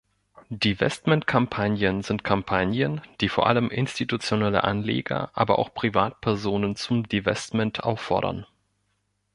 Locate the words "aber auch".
5.35-5.75